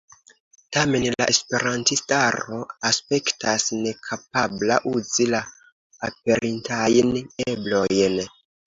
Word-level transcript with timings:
Tamen, 0.77 1.03
la 1.13 1.27
Esperantistaro 1.33 2.63
aspektas 2.91 3.69
nekapabla 3.85 4.81
uzi 4.97 5.31
la 5.37 5.47
aperintajn 6.11 7.19
eblojn. 7.55 8.23